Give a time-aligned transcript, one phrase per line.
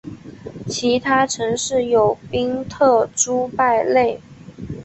[0.67, 4.19] 其他城市有宾特朱拜勒。